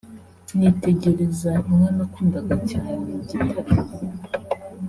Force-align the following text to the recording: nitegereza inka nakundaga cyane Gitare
nitegereza 0.57 1.51
inka 1.71 1.89
nakundaga 1.97 2.55
cyane 2.69 2.91
Gitare 3.07 3.71